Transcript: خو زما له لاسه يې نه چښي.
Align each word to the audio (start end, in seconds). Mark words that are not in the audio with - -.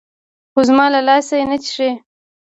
خو 0.51 0.59
زما 0.67 0.85
له 0.93 0.99
لاسه 1.07 1.33
يې 1.39 1.45
نه 1.51 1.57
چښي. 1.65 1.89